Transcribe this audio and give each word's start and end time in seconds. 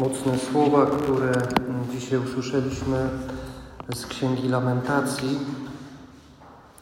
Mocne 0.00 0.38
słowa, 0.38 0.86
które 0.86 1.32
dzisiaj 1.92 2.18
usłyszeliśmy 2.18 3.08
z 3.94 4.06
Księgi 4.06 4.48
Lamentacji. 4.48 5.38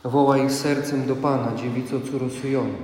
Wołaj 0.05 0.51
sercem 0.51 1.07
do 1.07 1.17
Pana, 1.17 1.57
dziewico 1.57 1.97
córo 2.11 2.27
Syjonu. 2.43 2.75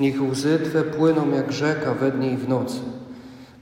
Niech 0.00 0.22
łzy 0.22 0.58
Twe 0.58 0.82
płyną 0.82 1.30
jak 1.30 1.52
rzeka 1.52 1.94
we 1.94 2.12
dnie 2.12 2.30
i 2.30 2.36
w 2.36 2.48
nocy. 2.48 2.80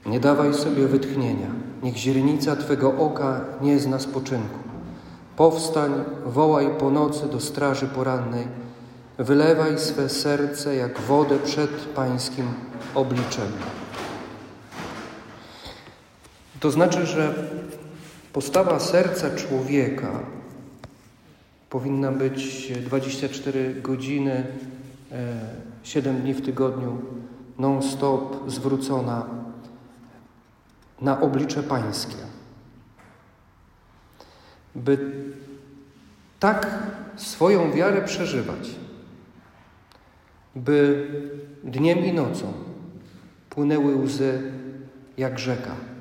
Nie 0.05 0.19
dawaj 0.19 0.53
sobie 0.53 0.87
wytchnienia. 0.87 1.47
Niech 1.83 1.95
źrenica 1.97 2.55
Twego 2.55 2.97
oka 2.97 3.41
nie 3.61 3.79
zna 3.79 3.99
spoczynku. 3.99 4.59
Powstań, 5.37 5.91
wołaj 6.25 6.69
po 6.79 6.89
nocy 6.91 7.27
do 7.27 7.39
straży 7.39 7.87
porannej. 7.87 8.47
Wylewaj 9.17 9.79
swe 9.79 10.09
serce 10.09 10.75
jak 10.75 10.99
wodę 10.99 11.39
przed 11.39 11.71
Pańskim 11.71 12.45
obliczem. 12.95 13.47
To 16.63 16.71
znaczy, 16.71 17.05
że 17.05 17.33
postawa 18.33 18.79
serca 18.79 19.35
człowieka 19.35 20.19
powinna 21.69 22.11
być 22.11 22.71
24 22.71 23.73
godziny, 23.81 24.45
7 25.83 26.21
dni 26.21 26.33
w 26.33 26.41
tygodniu, 26.41 27.01
non-stop 27.59 28.51
zwrócona 28.51 29.25
na 31.01 31.21
oblicze 31.21 31.63
Pańskie. 31.63 32.15
By 34.75 35.11
tak 36.39 36.83
swoją 37.15 37.71
wiarę 37.71 38.01
przeżywać, 38.01 38.69
by 40.55 41.07
dniem 41.63 42.05
i 42.05 42.13
nocą 42.13 42.53
płynęły 43.49 43.95
łzy 43.95 44.51
jak 45.17 45.39
rzeka 45.39 45.92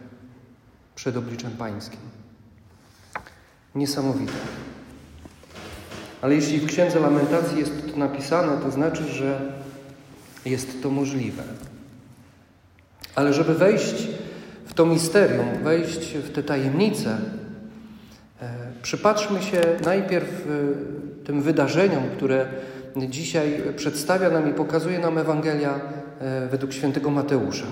przed 0.94 1.16
obliczem 1.16 1.50
Pańskim. 1.50 2.00
Niesamowite. 3.74 4.32
Ale 6.22 6.34
jeśli 6.34 6.58
w 6.58 6.66
Księdze 6.66 7.00
Lamentacji 7.00 7.58
jest 7.58 7.72
to 7.90 7.96
napisane, 7.96 8.62
to 8.62 8.70
znaczy, 8.70 9.04
że 9.04 9.52
jest 10.44 10.82
to 10.82 10.90
możliwe. 10.90 11.42
Ale 13.14 13.34
żeby 13.34 13.54
wejść 13.54 14.08
w 14.66 14.74
to 14.74 14.86
misterium, 14.86 15.46
wejść 15.62 16.14
w 16.14 16.32
te 16.32 16.42
tajemnice, 16.42 17.18
przypatrzmy 18.82 19.42
się 19.42 19.60
najpierw 19.84 20.48
tym 21.24 21.42
wydarzeniom, 21.42 22.02
które 22.16 22.46
dzisiaj 22.96 23.62
przedstawia 23.76 24.30
nam 24.30 24.50
i 24.50 24.54
pokazuje 24.54 24.98
nam 24.98 25.18
Ewangelia 25.18 25.80
według 26.50 26.72
świętego 26.72 27.10
Mateusza. 27.10 27.66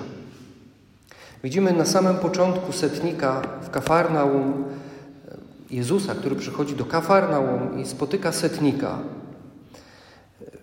Widzimy 1.44 1.72
na 1.72 1.84
samym 1.84 2.16
początku 2.16 2.72
setnika 2.72 3.42
w 3.62 3.70
Kafarnaum 3.70 4.64
Jezusa, 5.70 6.14
który 6.14 6.36
przychodzi 6.36 6.76
do 6.76 6.84
Kafarnaum 6.84 7.80
i 7.80 7.86
spotyka 7.86 8.32
setnika. 8.32 8.98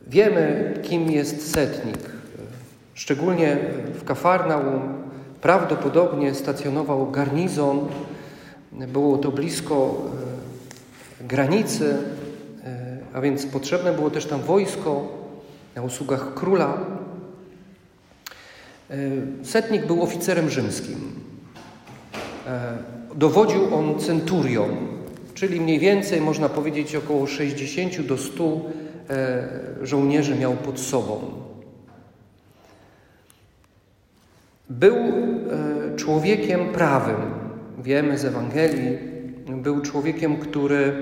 Wiemy, 0.07 0.73
kim 0.83 1.11
jest 1.11 1.53
setnik. 1.53 1.97
Szczególnie 2.93 3.57
w 3.93 4.03
Kafarnaum 4.03 4.81
prawdopodobnie 5.41 6.35
stacjonował 6.35 7.11
garnizon. 7.11 7.87
Było 8.71 9.17
to 9.17 9.31
blisko 9.31 10.01
granicy, 11.21 11.97
a 13.13 13.21
więc 13.21 13.45
potrzebne 13.45 13.93
było 13.93 14.09
też 14.09 14.25
tam 14.25 14.41
wojsko 14.41 15.07
na 15.75 15.81
usługach 15.81 16.33
króla. 16.33 16.77
Setnik 19.43 19.85
był 19.85 20.03
oficerem 20.03 20.49
rzymskim. 20.49 20.95
Dowodził 23.15 23.75
on 23.75 23.99
centurią, 23.99 24.67
czyli 25.33 25.61
mniej 25.61 25.79
więcej 25.79 26.21
można 26.21 26.49
powiedzieć 26.49 26.95
około 26.95 27.27
60 27.27 28.01
do 28.01 28.17
100 28.17 28.61
żołnierzy 29.81 30.35
miał 30.35 30.53
pod 30.53 30.79
sobą. 30.79 31.19
Był 34.69 34.95
człowiekiem 35.95 36.69
prawym. 36.73 37.15
Wiemy 37.83 38.17
z 38.17 38.25
Ewangelii, 38.25 38.97
był 39.47 39.81
człowiekiem, 39.81 40.37
który 40.37 40.93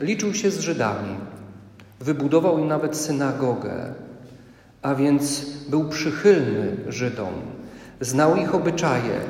liczył 0.00 0.34
się 0.34 0.50
z 0.50 0.60
Żydami. 0.60 1.16
Wybudował 2.00 2.58
im 2.58 2.68
nawet 2.68 2.96
synagogę, 2.96 3.94
a 4.82 4.94
więc 4.94 5.50
był 5.68 5.88
przychylny 5.88 6.76
Żydom, 6.88 7.32
znał 8.00 8.36
ich 8.36 8.54
obyczaje, 8.54 9.20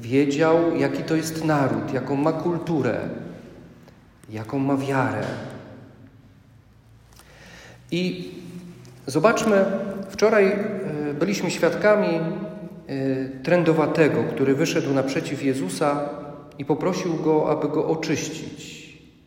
wiedział, 0.00 0.76
jaki 0.76 1.02
to 1.02 1.16
jest 1.16 1.44
naród, 1.44 1.92
jaką 1.92 2.16
ma 2.16 2.32
kulturę, 2.32 3.00
jaką 4.30 4.58
ma 4.58 4.76
wiarę. 4.76 5.24
I 7.90 8.32
zobaczmy, 9.06 9.64
wczoraj 10.10 10.56
byliśmy 11.18 11.50
świadkami 11.50 12.20
trędowatego, 13.42 14.24
który 14.24 14.54
wyszedł 14.54 14.94
naprzeciw 14.94 15.42
Jezusa 15.42 16.08
i 16.58 16.64
poprosił 16.64 17.14
go, 17.14 17.50
aby 17.50 17.68
go 17.68 17.88
oczyścić. 17.88 18.80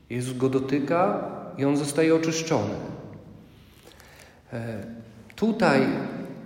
Jezus 0.09 0.37
go 0.37 0.49
dotyka 0.49 1.29
i 1.57 1.65
on 1.65 1.77
zostaje 1.77 2.15
oczyszczony. 2.15 2.73
Tutaj 5.35 5.81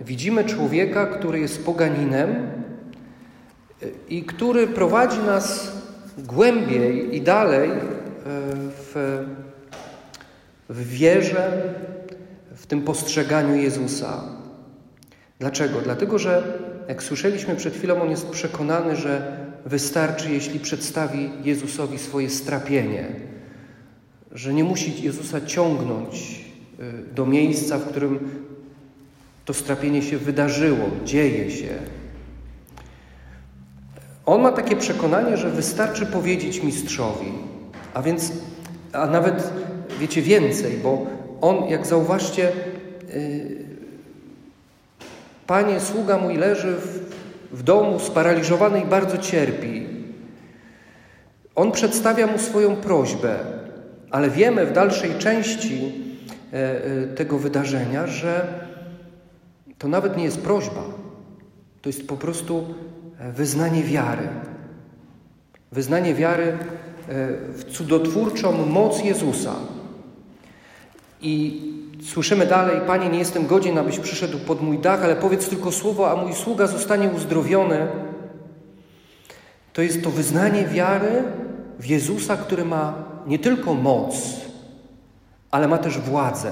widzimy 0.01 0.44
człowieka, 0.44 1.06
który 1.06 1.40
jest 1.40 1.66
poganinem 1.66 2.35
i 4.09 4.23
który 4.23 4.68
prowadzi 4.68 5.19
nas 5.19 5.72
głębiej 6.17 7.16
i 7.16 7.22
dalej 7.22 7.69
w, 8.25 9.23
w 10.69 10.90
wierze, 10.90 11.73
w 12.56 12.67
tym 12.67 12.81
postrzeganiu 12.81 13.56
Jezusa. 13.56 14.23
Dlaczego? 15.40 15.81
Dlatego, 15.81 16.19
że 16.19 16.59
jak 16.88 17.03
słyszeliśmy 17.03 17.56
przed 17.56 17.73
chwilą, 17.73 18.01
on 18.01 18.09
jest 18.09 18.29
przekonany, 18.29 18.96
że 18.96 19.38
wystarczy, 19.66 20.31
jeśli 20.31 20.59
przedstawi 20.59 21.29
Jezusowi 21.44 22.00
swoje 22.00 22.29
strapienie, 22.29 23.06
że 24.31 24.53
nie 24.53 24.63
musi 24.63 25.03
Jezusa 25.03 25.41
ciągnąć 25.41 26.47
do 27.16 27.26
miejsca, 27.26 27.78
w 27.78 27.86
którym 27.86 28.20
to 29.46 29.54
strapienie 29.54 30.02
się 30.02 30.18
wydarzyło, 30.18 30.90
dzieje 31.06 31.52
się. 31.52 31.70
On 34.26 34.42
ma 34.42 34.52
takie 34.52 34.76
przekonanie, 34.76 35.38
że 35.38 35.50
wystarczy 35.50 36.06
powiedzieć 36.06 36.64
mistrzowi, 36.64 37.32
a 37.94 38.02
więc, 38.02 38.32
a 38.94 39.06
nawet 39.06 39.54
wiecie 40.00 40.22
więcej, 40.22 40.78
bo 40.84 41.06
on, 41.42 41.70
jak 41.70 41.86
zauważcie, 41.86 42.52
yy, 43.14 43.68
Panie, 45.48 45.80
sługa 45.80 46.18
mój 46.18 46.38
leży 46.38 46.76
w, 46.76 47.00
w 47.52 47.64
domu 47.64 48.00
sparaliżowany 48.00 48.82
i 48.82 48.86
bardzo 48.86 49.18
cierpi. 49.18 49.88
On 51.56 51.72
przedstawia 51.72 52.28
mu 52.28 52.40
swoją 52.40 52.76
prośbę, 52.76 53.36
ale 54.12 54.30
wiemy 54.30 54.66
w 54.66 54.74
dalszej 54.74 55.12
części 55.20 56.06
tego 57.16 57.38
wydarzenia, 57.38 58.08
że 58.08 58.47
to 59.78 59.88
nawet 59.88 60.18
nie 60.18 60.24
jest 60.24 60.41
prośba, 60.41 60.84
to 61.81 61.90
jest 61.90 62.08
po 62.08 62.18
prostu 62.18 62.74
wyznanie 63.34 63.84
wiary. 63.84 64.28
Wyznanie 65.72 66.13
wiary 66.13 66.58
w 67.53 67.63
cudotwórczą 67.72 68.66
moc 68.66 69.03
Jezusa. 69.03 69.56
I 71.22 71.62
słyszymy 72.03 72.46
dalej: 72.46 72.81
Panie, 72.88 73.09
nie 73.09 73.19
jestem 73.19 73.47
godzien, 73.47 73.78
abyś 73.78 74.00
przyszedł 74.00 74.40
pod 74.40 74.62
mój 74.62 74.79
dach, 74.79 75.03
ale 75.03 75.16
powiedz 75.16 75.50
tylko 75.50 75.72
słowo, 75.72 76.12
a 76.12 76.16
mój 76.16 76.34
sługa 76.34 76.67
zostanie 76.67 77.09
uzdrowiony. 77.09 77.88
To 79.73 79.82
jest 79.82 80.03
to 80.03 80.09
wyznanie 80.09 80.67
wiary 80.67 81.23
w 81.79 81.85
Jezusa, 81.85 82.38
który 82.38 82.66
ma 82.66 83.03
nie 83.28 83.40
tylko 83.40 83.73
moc, 83.73 84.16
ale 85.58 85.68
ma 85.68 85.78
też 85.78 86.00
władzę. 86.00 86.52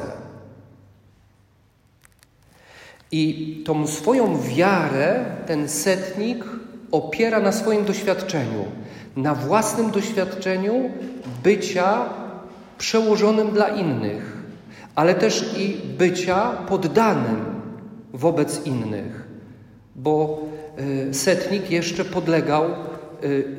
I 3.11 3.61
tą 3.65 3.87
swoją 3.87 4.41
wiarę 4.41 5.25
ten 5.47 5.69
setnik 5.69 6.45
opiera 6.91 7.39
na 7.39 7.51
swoim 7.51 7.85
doświadczeniu, 7.85 8.65
na 9.15 9.35
własnym 9.35 9.91
doświadczeniu 9.91 10.89
bycia 11.43 12.05
przełożonym 12.77 13.51
dla 13.51 13.67
innych, 13.67 14.37
ale 14.95 15.15
też 15.15 15.57
i 15.57 15.77
bycia 15.97 16.49
poddanym 16.49 17.45
wobec 18.13 18.65
innych, 18.65 19.27
bo 19.95 20.39
setnik 21.11 21.71
jeszcze 21.71 22.05
podlegał 22.05 22.63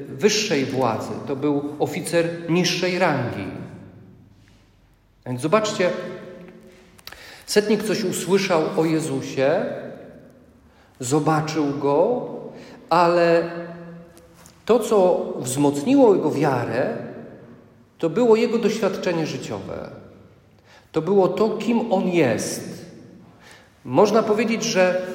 wyższej 0.08 0.64
władzy, 0.64 1.12
to 1.26 1.36
był 1.36 1.62
oficer 1.78 2.26
niższej 2.48 2.98
rangi. 2.98 3.65
Więc 5.26 5.40
zobaczcie, 5.40 5.90
setnik 7.46 7.82
coś 7.82 8.04
usłyszał 8.04 8.62
o 8.76 8.84
Jezusie, 8.84 9.64
zobaczył 11.00 11.78
go, 11.78 12.26
ale 12.90 13.50
to, 14.64 14.78
co 14.78 15.26
wzmocniło 15.38 16.14
jego 16.14 16.30
wiarę, 16.30 16.96
to 17.98 18.10
było 18.10 18.36
jego 18.36 18.58
doświadczenie 18.58 19.26
życiowe. 19.26 19.90
To 20.92 21.02
było 21.02 21.28
to, 21.28 21.48
kim 21.48 21.92
on 21.92 22.08
jest. 22.08 22.86
Można 23.84 24.22
powiedzieć, 24.22 24.64
że 24.64 25.06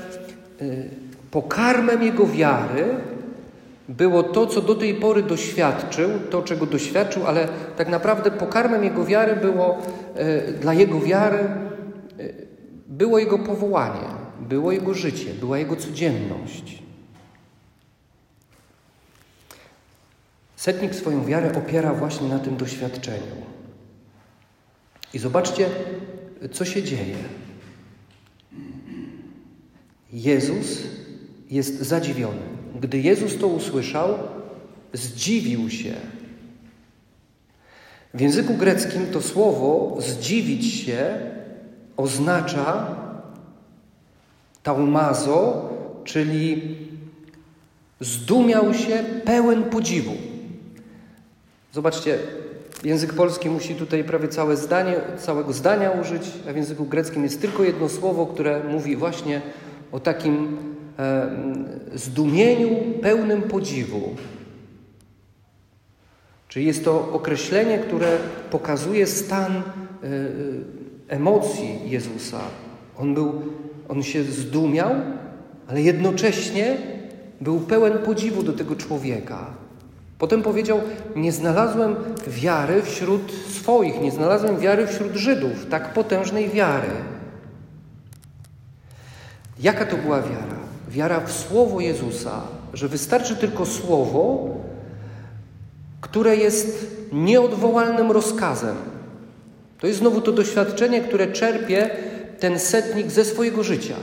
y, 0.61 0.89
pokarmem 1.31 2.03
jego 2.03 2.27
wiary 2.27 2.95
było 3.91 4.23
to, 4.23 4.47
co 4.47 4.61
do 4.61 4.75
tej 4.75 4.95
pory 4.95 5.23
doświadczył, 5.23 6.09
to, 6.29 6.41
czego 6.41 6.65
doświadczył, 6.65 7.27
ale 7.27 7.47
tak 7.77 7.89
naprawdę 7.89 8.31
pokarmem 8.31 8.83
jego 8.83 9.05
wiary 9.05 9.35
było, 9.35 9.77
y, 10.49 10.53
dla 10.53 10.73
jego 10.73 10.99
wiary, 10.99 11.39
y, 12.19 12.47
było 12.87 13.19
jego 13.19 13.39
powołanie, 13.39 14.07
było 14.39 14.71
jego 14.71 14.93
życie, 14.93 15.33
była 15.33 15.57
jego 15.57 15.75
codzienność. 15.75 16.83
Setnik 20.55 20.95
swoją 20.95 21.25
wiarę 21.25 21.51
opiera 21.57 21.93
właśnie 21.93 22.29
na 22.29 22.39
tym 22.39 22.57
doświadczeniu. 22.57 23.41
I 25.13 25.19
zobaczcie, 25.19 25.69
co 26.51 26.65
się 26.65 26.83
dzieje. 26.83 27.15
Jezus 30.13 30.83
jest 31.49 31.79
zadziwiony. 31.79 32.50
Gdy 32.75 32.99
Jezus 32.99 33.37
to 33.37 33.47
usłyszał, 33.47 34.13
zdziwił 34.93 35.69
się. 35.69 35.93
W 38.13 38.21
języku 38.21 38.53
greckim 38.53 39.07
to 39.07 39.21
słowo 39.21 39.97
zdziwić 39.99 40.73
się 40.73 41.19
oznacza 41.97 42.95
taumazo, 44.63 45.69
czyli 46.03 46.77
zdumiał 47.99 48.73
się 48.73 49.03
pełen 49.25 49.63
podziwu. 49.63 50.11
Zobaczcie, 51.73 52.17
język 52.83 53.13
polski 53.13 53.49
musi 53.49 53.75
tutaj 53.75 54.03
prawie 54.03 54.27
całe 54.27 54.57
zdanie, 54.57 54.95
całego 55.17 55.53
zdania 55.53 55.91
użyć, 55.91 56.23
a 56.49 56.53
w 56.53 56.55
języku 56.55 56.85
greckim 56.85 57.23
jest 57.23 57.41
tylko 57.41 57.63
jedno 57.63 57.89
słowo, 57.89 58.25
które 58.25 58.63
mówi 58.63 58.95
właśnie 58.95 59.41
o 59.91 59.99
takim 59.99 60.57
zdumieniu 61.95 62.69
pełnym 63.01 63.41
podziwu. 63.41 64.15
Czyli 66.47 66.65
jest 66.65 66.85
to 66.85 67.13
określenie, 67.13 67.77
które 67.77 68.17
pokazuje 68.49 69.07
stan 69.07 69.55
e, 69.55 69.61
emocji 71.07 71.79
Jezusa. 71.85 72.41
On, 72.97 73.13
był, 73.13 73.41
on 73.89 74.03
się 74.03 74.23
zdumiał, 74.23 74.91
ale 75.67 75.81
jednocześnie 75.81 76.77
był 77.41 77.59
pełen 77.59 77.97
podziwu 77.97 78.43
do 78.43 78.53
tego 78.53 78.75
człowieka. 78.75 79.45
Potem 80.19 80.41
powiedział: 80.43 80.81
Nie 81.15 81.31
znalazłem 81.31 81.95
wiary 82.27 82.81
wśród 82.81 83.31
swoich, 83.31 84.01
nie 84.01 84.11
znalazłem 84.11 84.59
wiary 84.59 84.87
wśród 84.87 85.13
Żydów, 85.13 85.65
tak 85.69 85.93
potężnej 85.93 86.49
wiary. 86.49 86.91
Jaka 89.59 89.85
to 89.85 89.97
była 89.97 90.21
wiara? 90.21 90.60
Wiara 90.91 91.19
w 91.19 91.31
słowo 91.31 91.79
Jezusa, 91.79 92.41
że 92.73 92.87
wystarczy 92.87 93.35
tylko 93.35 93.65
słowo, 93.65 94.49
które 96.01 96.35
jest 96.35 96.97
nieodwołalnym 97.11 98.11
rozkazem. 98.11 98.75
To 99.79 99.87
jest 99.87 99.99
znowu 99.99 100.21
to 100.21 100.31
doświadczenie, 100.31 101.01
które 101.01 101.27
czerpie 101.27 101.89
ten 102.39 102.59
setnik 102.59 103.11
ze 103.11 103.25
swojego 103.25 103.63
życia 103.63 103.95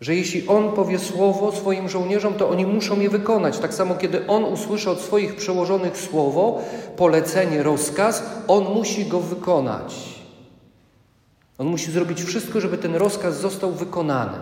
że 0.00 0.16
jeśli 0.16 0.46
on 0.46 0.72
powie 0.72 0.98
słowo 0.98 1.52
swoim 1.52 1.88
żołnierzom, 1.88 2.34
to 2.34 2.50
oni 2.50 2.66
muszą 2.66 3.00
je 3.00 3.10
wykonać. 3.10 3.58
Tak 3.58 3.74
samo, 3.74 3.94
kiedy 3.94 4.26
on 4.26 4.44
usłyszy 4.44 4.90
od 4.90 5.00
swoich 5.00 5.36
przełożonych 5.36 5.96
słowo, 5.96 6.62
polecenie, 6.96 7.62
rozkaz, 7.62 8.22
on 8.48 8.64
musi 8.64 9.06
go 9.06 9.20
wykonać. 9.20 10.20
On 11.58 11.66
musi 11.66 11.92
zrobić 11.92 12.22
wszystko, 12.22 12.60
żeby 12.60 12.78
ten 12.78 12.94
rozkaz 12.94 13.40
został 13.40 13.72
wykonany. 13.72 14.38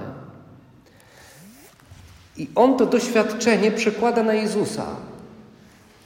I 2.38 2.48
on 2.54 2.76
to 2.76 2.86
doświadczenie 2.86 3.70
przekłada 3.70 4.22
na 4.22 4.34
Jezusa. 4.34 4.86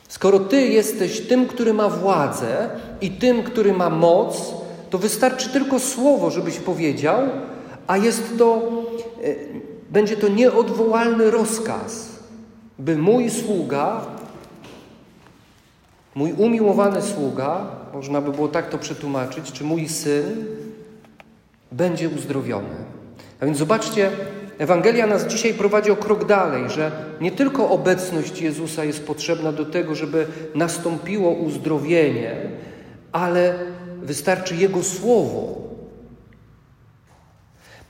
Skoro 0.09 0.39
Ty 0.39 0.63
jesteś 0.63 1.21
tym, 1.21 1.47
który 1.47 1.75
ma 1.75 1.89
władzę 1.89 2.71
i 3.01 3.11
tym, 3.11 3.43
który 3.43 3.73
ma 3.73 3.91
moc, 3.91 4.55
to 4.91 4.99
wystarczy 4.99 5.49
tylko 5.49 5.79
słowo, 5.79 6.31
żebyś 6.31 6.59
powiedział, 6.59 7.19
a 7.87 7.97
jest 7.97 8.39
to, 8.39 8.63
e, 9.25 9.35
będzie 9.91 10.17
to 10.17 10.29
nieodwołalny 10.29 11.31
rozkaz, 11.31 12.09
by 12.79 12.97
mój 12.97 13.31
sługa, 13.31 14.01
mój 16.15 16.33
umiłowany 16.33 17.03
sługa, 17.03 17.67
można 17.95 18.21
by 18.21 18.33
było 18.33 18.49
tak 18.49 18.71
to 18.71 18.79
przetłumaczyć, 18.79 19.53
czy 19.53 19.65
mój 19.65 19.89
syn 19.89 20.47
będzie 21.73 22.09
uzdrowiony. 22.09 22.77
A 23.41 23.47
więc 23.47 23.59
zobaczcie, 23.59 24.11
Ewangelia 24.63 25.07
nas 25.07 25.27
dzisiaj 25.27 25.55
prowadzi 25.55 25.91
o 25.91 25.97
krok 25.97 26.25
dalej, 26.25 26.71
że 26.71 26.93
nie 27.21 27.33
tylko 27.33 27.71
obecność 27.71 28.41
Jezusa 28.41 28.85
jest 28.85 29.07
potrzebna 29.07 29.53
do 29.53 29.65
tego, 29.65 29.95
żeby 29.95 30.27
nastąpiło 30.55 31.31
uzdrowienie, 31.31 32.37
ale 33.13 33.55
wystarczy 34.03 34.57
Jego 34.57 34.83
słowo, 34.83 35.59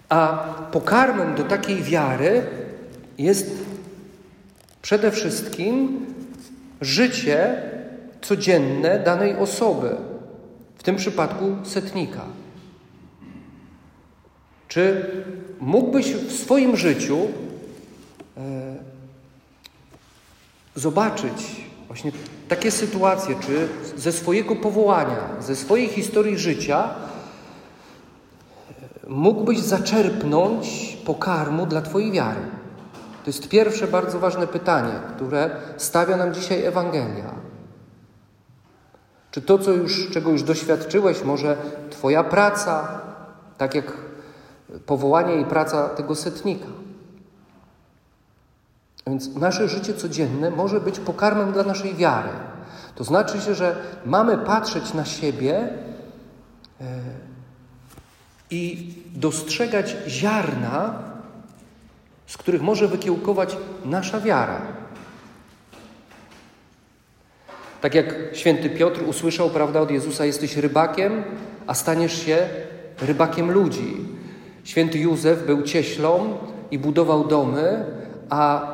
a 0.08 0.44
pokarmem 0.72 1.34
do 1.34 1.44
takiej 1.44 1.82
wiary 1.82 2.42
jest 3.18 3.50
przede 4.82 5.10
wszystkim 5.10 6.06
życie 6.80 7.62
codzienne 8.20 8.98
danej 8.98 9.36
osoby, 9.36 9.96
w 10.76 10.82
tym 10.82 10.96
przypadku 10.96 11.56
setnika. 11.64 12.24
Czy 14.68 15.10
mógłbyś 15.62 16.14
w 16.14 16.32
swoim 16.32 16.76
życiu 16.76 17.18
e, 18.36 18.40
zobaczyć 20.74 21.66
właśnie 21.86 22.12
takie 22.48 22.70
sytuacje, 22.70 23.34
czy 23.40 23.68
ze 23.96 24.12
swojego 24.12 24.56
powołania, 24.56 25.20
ze 25.40 25.56
swojej 25.56 25.88
historii 25.88 26.38
życia, 26.38 26.90
mógłbyś 29.08 29.58
zaczerpnąć 29.58 30.96
pokarmu 31.06 31.66
dla 31.66 31.82
Twojej 31.82 32.12
wiary? 32.12 32.40
To 33.24 33.30
jest 33.30 33.48
pierwsze 33.48 33.86
bardzo 33.86 34.18
ważne 34.18 34.46
pytanie, 34.46 34.92
które 35.16 35.50
stawia 35.76 36.16
nam 36.16 36.34
dzisiaj 36.34 36.64
Ewangelia. 36.64 37.34
Czy 39.30 39.42
to, 39.42 39.58
co 39.58 39.70
już, 39.70 40.10
czego 40.10 40.30
już 40.30 40.42
doświadczyłeś, 40.42 41.24
może 41.24 41.56
Twoja 41.90 42.24
praca, 42.24 43.00
tak 43.58 43.74
jak 43.74 44.11
powołanie 44.86 45.40
i 45.40 45.44
praca 45.44 45.88
tego 45.88 46.14
setnika? 46.14 46.66
Więc 49.06 49.34
nasze 49.34 49.68
życie 49.68 49.94
codzienne 49.94 50.50
może 50.50 50.80
być 50.80 51.00
pokarmem 51.00 51.52
dla 51.52 51.62
naszej 51.62 51.94
wiary. 51.94 52.30
To 52.94 53.04
znaczy 53.04 53.40
się, 53.40 53.54
że 53.54 53.76
mamy 54.06 54.38
patrzeć 54.38 54.94
na 54.94 55.04
siebie 55.04 55.68
e, 56.80 56.84
i 58.50 58.94
dostrzegać 59.14 59.96
ziarna, 60.08 61.02
z 62.26 62.36
których 62.36 62.62
może 62.62 62.88
wykiełkować 62.88 63.56
nasza 63.84 64.20
wiara. 64.20 64.60
Tak 67.80 67.94
jak 67.94 68.14
święty 68.32 68.70
Piotr 68.70 69.02
usłyszał, 69.06 69.50
prawda, 69.50 69.80
od 69.80 69.90
Jezusa: 69.90 70.24
Jesteś 70.24 70.56
rybakiem, 70.56 71.24
a 71.66 71.74
staniesz 71.74 72.26
się 72.26 72.48
rybakiem 73.00 73.50
ludzi. 73.50 74.11
Święty 74.64 74.98
Józef 74.98 75.46
był 75.46 75.62
cieślą 75.62 76.38
i 76.70 76.78
budował 76.78 77.28
domy, 77.28 77.84
a 78.28 78.72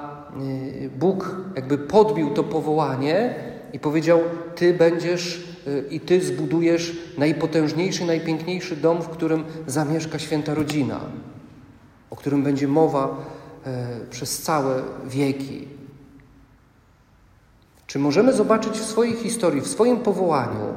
y, 0.84 0.90
Bóg 0.98 1.36
jakby 1.56 1.78
podbił 1.78 2.30
to 2.30 2.44
powołanie 2.44 3.34
i 3.72 3.78
powiedział: 3.78 4.20
Ty 4.54 4.74
będziesz 4.74 5.48
Y, 5.68 5.84
i 5.90 6.00
Ty 6.00 6.20
zbudujesz 6.20 6.96
najpotężniejszy, 7.18 8.04
najpiękniejszy 8.04 8.76
dom, 8.76 9.02
w 9.02 9.08
którym 9.08 9.44
zamieszka 9.66 10.18
święta 10.18 10.54
rodzina, 10.54 11.00
o 12.10 12.16
którym 12.16 12.42
będzie 12.42 12.68
mowa 12.68 13.16
e, 13.66 13.86
przez 14.10 14.42
całe 14.42 14.82
wieki. 15.06 15.68
Czy 17.86 17.98
możemy 17.98 18.32
zobaczyć 18.32 18.72
w 18.72 18.84
swojej 18.84 19.16
historii, 19.16 19.60
w 19.60 19.68
swoim 19.68 19.96
powołaniu 19.96 20.74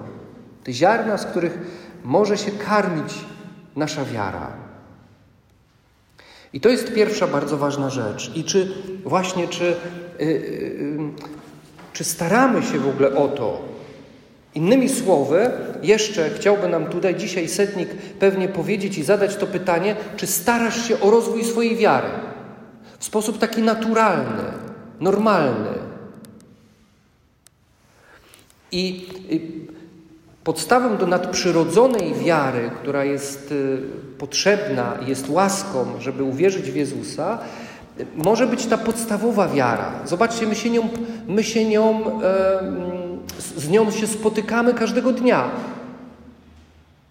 te 0.64 0.74
ziarna, 0.74 1.18
z 1.18 1.26
których 1.26 1.58
może 2.04 2.38
się 2.38 2.52
karmić 2.52 3.26
nasza 3.76 4.06
wiara? 4.06 4.52
I 6.54 6.62
to 6.62 6.70
jest 6.70 6.94
pierwsza 6.94 7.28
bardzo 7.28 7.58
ważna 7.58 7.90
rzecz. 7.90 8.32
I 8.36 8.44
czy 8.44 8.74
właśnie, 9.06 9.48
czy, 9.48 9.76
yy, 10.20 10.26
yy, 10.26 11.00
czy 11.94 12.04
staramy 12.04 12.64
się 12.64 12.80
w 12.80 12.88
ogóle 12.88 13.16
o 13.16 13.28
to, 13.28 13.72
Innymi 14.56 14.90
słowy, 14.90 15.52
jeszcze 15.84 16.30
chciałby 16.30 16.68
nam 16.68 16.86
tutaj 16.86 17.16
dzisiaj 17.16 17.48
setnik 17.48 17.90
pewnie 18.20 18.48
powiedzieć 18.48 18.98
i 18.98 19.04
zadać 19.04 19.36
to 19.36 19.48
pytanie, 19.48 19.96
czy 20.18 20.28
starasz 20.28 20.88
się 20.88 21.00
o 21.00 21.12
rozwój 21.12 21.44
swojej 21.44 21.76
wiary? 21.76 22.08
W 23.00 23.06
sposób 23.06 23.38
taki 23.38 23.62
naturalny, 23.62 24.44
normalny. 25.00 25.70
I 28.72 29.08
podstawą 30.44 30.98
do 30.98 31.08
nadprzyrodzonej 31.08 32.14
wiary, 32.14 32.72
która 32.82 33.06
jest 33.06 33.52
y, 33.52 33.82
potrzebna 34.18 34.98
jest 35.08 35.30
łaską, 35.30 35.86
żeby 36.00 36.24
uwierzyć 36.24 36.72
w 36.72 36.76
Jezusa, 36.76 37.40
może 38.16 38.48
być 38.48 38.66
ta 38.66 38.78
podstawowa 38.78 39.48
wiara. 39.48 39.92
Zobaczcie, 40.06 40.48
my 40.48 40.56
się 40.56 40.70
nią, 40.70 40.90
my 41.28 41.44
się 41.44 41.66
nią 41.66 42.04
z 43.58 43.70
nią 43.70 43.92
się 43.92 44.08
spotykamy 44.08 44.74
każdego 44.74 45.12
dnia. 45.12 45.50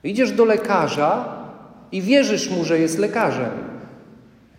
Idziesz 0.05 0.33
do 0.33 0.45
lekarza 0.45 1.29
i 1.93 2.03
wierzysz 2.03 2.51
mu, 2.51 2.65
że 2.65 2.79
jest 2.79 2.99
lekarzem. 2.99 3.70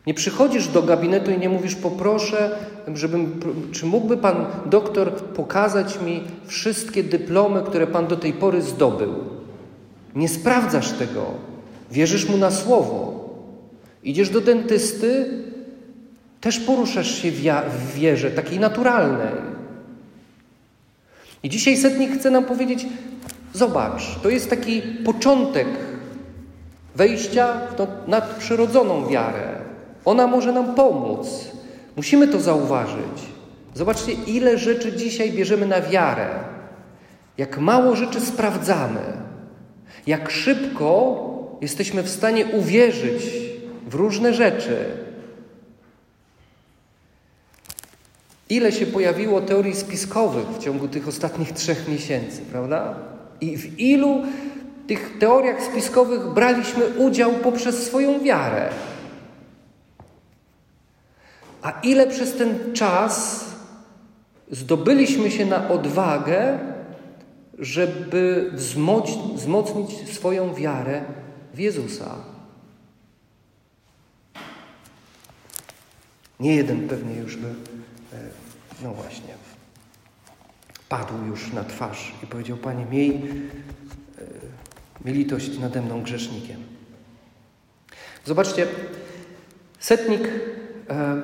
Nie 0.07 0.13
przychodzisz 0.13 0.67
do 0.67 0.83
gabinetu 0.83 1.31
i 1.31 1.37
nie 1.37 1.49
mówisz, 1.49 1.75
poproszę, 1.75 2.57
żebym, 2.93 3.39
czy 3.71 3.85
mógłby 3.85 4.17
pan 4.17 4.45
doktor 4.65 5.13
pokazać 5.13 6.01
mi 6.01 6.23
wszystkie 6.45 7.03
dyplomy, 7.03 7.61
które 7.61 7.87
pan 7.87 8.07
do 8.07 8.17
tej 8.17 8.33
pory 8.33 8.61
zdobył. 8.61 9.13
Nie 10.15 10.29
sprawdzasz 10.29 10.91
tego. 10.91 11.25
Wierzysz 11.91 12.29
mu 12.29 12.37
na 12.37 12.51
słowo. 12.51 13.29
Idziesz 14.03 14.29
do 14.29 14.41
dentysty, 14.41 15.43
też 16.41 16.59
poruszasz 16.59 17.21
się 17.21 17.31
w 17.31 17.93
wierze, 17.93 18.31
takiej 18.31 18.59
naturalnej. 18.59 19.51
I 21.43 21.49
dzisiaj 21.49 21.77
setnik 21.77 22.19
chce 22.19 22.31
nam 22.31 22.45
powiedzieć: 22.45 22.85
Zobacz, 23.53 24.19
to 24.23 24.29
jest 24.29 24.49
taki 24.49 24.81
początek 24.81 25.67
wejścia 26.95 27.67
w 27.71 27.75
tą 27.75 27.87
nadprzyrodzoną 28.07 29.07
wiarę. 29.07 29.60
Ona 30.05 30.27
może 30.27 30.51
nam 30.51 30.75
pomóc. 30.75 31.27
Musimy 31.95 32.27
to 32.27 32.39
zauważyć. 32.39 33.31
Zobaczcie, 33.73 34.11
ile 34.11 34.57
rzeczy 34.57 34.93
dzisiaj 34.93 35.31
bierzemy 35.31 35.65
na 35.65 35.81
wiarę. 35.81 36.29
Jak 37.37 37.57
mało 37.57 37.95
rzeczy 37.95 38.21
sprawdzamy. 38.21 39.01
Jak 40.07 40.31
szybko 40.31 41.19
jesteśmy 41.61 42.03
w 42.03 42.09
stanie 42.09 42.45
uwierzyć 42.45 43.23
w 43.87 43.95
różne 43.95 44.33
rzeczy. 44.33 44.85
Ile 48.49 48.71
się 48.71 48.85
pojawiło 48.85 49.41
teorii 49.41 49.75
spiskowych 49.75 50.47
w 50.47 50.59
ciągu 50.59 50.87
tych 50.87 51.07
ostatnich 51.07 51.51
trzech 51.51 51.87
miesięcy, 51.87 52.41
prawda? 52.51 52.95
I 53.41 53.57
w 53.57 53.79
ilu 53.79 54.21
tych 54.87 55.17
teoriach 55.19 55.63
spiskowych 55.63 56.27
braliśmy 56.27 56.85
udział 56.85 57.31
poprzez 57.31 57.83
swoją 57.83 58.19
wiarę. 58.19 58.69
A 61.61 61.71
ile 61.71 62.07
przez 62.07 62.33
ten 62.33 62.73
czas 62.73 63.45
zdobyliśmy 64.51 65.31
się 65.31 65.45
na 65.45 65.69
odwagę, 65.69 66.59
żeby 67.59 68.51
wzmocnić 69.35 70.13
swoją 70.13 70.53
wiarę 70.53 71.03
w 71.53 71.59
Jezusa. 71.59 72.15
Nie 76.39 76.55
jeden 76.55 76.87
pewnie 76.87 77.15
już 77.15 77.37
by, 77.37 77.47
e, 77.47 77.53
no 78.83 78.93
właśnie, 78.93 79.33
padł 80.89 81.13
już 81.27 81.53
na 81.53 81.63
twarz 81.63 82.11
i 82.23 82.27
powiedział: 82.27 82.57
Panie, 82.57 82.85
miej, 82.85 83.09
e, 83.09 83.15
miej 85.05 85.15
litość 85.15 85.59
nade 85.59 85.81
mną 85.81 86.01
grzesznikiem. 86.01 86.63
Zobaczcie, 88.25 88.67
setnik 89.79 90.21
e, 90.89 91.21